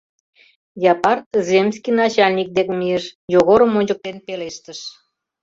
[0.91, 1.17] Япар
[1.47, 4.79] земский начальник дек мийыш, Йогорым ончыктен, пелештыш: